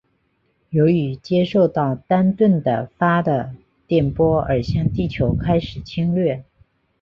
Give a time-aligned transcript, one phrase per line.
[0.71, 3.53] 由于接受到丹顿的发的
[3.85, 6.43] 电波而向地球开始侵略。